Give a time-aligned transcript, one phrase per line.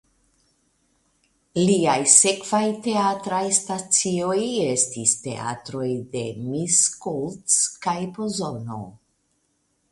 [1.59, 4.39] Liaj sekvaj teatraj stacioj
[4.71, 8.83] estis teatroj de Miskolc kaj Pozono.